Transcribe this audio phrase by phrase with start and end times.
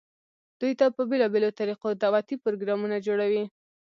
[0.59, 3.43] دوي ته په بيلابيلو طريقودعوتي پروګرامونه جوړووي،